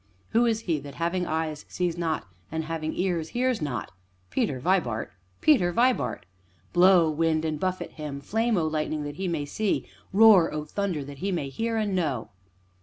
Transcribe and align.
Who 0.29 0.47
is 0.47 0.61
he 0.61 0.79
that, 0.79 0.95
having 0.95 1.27
eyes, 1.27 1.63
sees 1.69 1.95
not, 1.95 2.25
and 2.51 2.63
having 2.63 2.95
ears, 2.95 3.29
hears 3.29 3.61
not? 3.61 3.91
Peter 4.31 4.59
Vibart! 4.59 5.11
Peter 5.41 5.71
Vibart! 5.71 6.25
Blow, 6.73 7.07
Wind, 7.07 7.45
and 7.45 7.59
buffet 7.59 7.91
him! 7.91 8.19
Flame, 8.19 8.57
O 8.57 8.65
Lightning, 8.65 9.03
that 9.03 9.17
he 9.17 9.27
may 9.27 9.45
see! 9.45 9.87
Roar, 10.11 10.51
O 10.51 10.65
Thunder, 10.65 11.03
that 11.05 11.19
he 11.19 11.31
may 11.31 11.49
hear 11.49 11.77
and 11.77 11.95
know!" 11.95 12.29